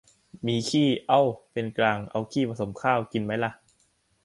[0.47, 1.21] มีขี้ เอ้า
[1.53, 3.51] เป็นกลาง เอาขี้ผสมข้าว กินมั้ยล่ะ